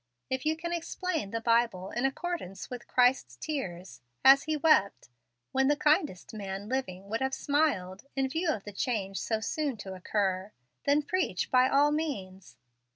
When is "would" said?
7.07-7.21